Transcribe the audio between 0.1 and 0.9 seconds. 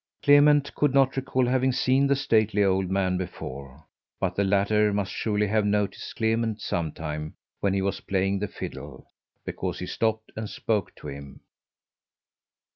Clement